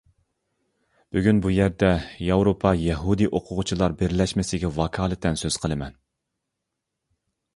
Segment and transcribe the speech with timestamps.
[1.15, 1.89] بۈگۈن بۇ يەردە
[2.29, 6.01] ياۋروپا يەھۇدىي ئوقۇغۇچىلار بىرلەشمىسىگە ۋاكالىتەن سۆز قىلىمەن.